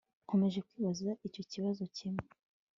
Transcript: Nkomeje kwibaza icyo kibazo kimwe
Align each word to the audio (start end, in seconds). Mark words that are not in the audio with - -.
Nkomeje 0.25 0.59
kwibaza 0.67 1.07
icyo 1.27 1.43
kibazo 1.51 1.83
kimwe 1.97 2.25